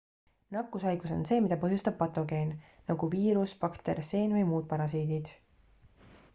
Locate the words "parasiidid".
4.75-5.33